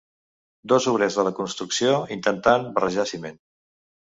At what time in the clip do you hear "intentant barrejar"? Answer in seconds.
2.17-3.07